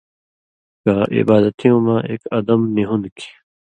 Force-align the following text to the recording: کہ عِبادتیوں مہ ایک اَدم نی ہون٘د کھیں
کہ 0.83 0.93
عِبادتیوں 1.15 1.79
مہ 1.85 1.95
ایک 2.09 2.23
اَدم 2.37 2.61
نی 2.75 2.83
ہون٘د 2.87 3.03
کھیں 3.17 3.33